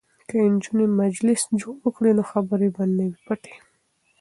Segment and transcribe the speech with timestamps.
[0.27, 3.55] که نجونې مجلس جوړ کړي نو خبرې به نه وي پټې.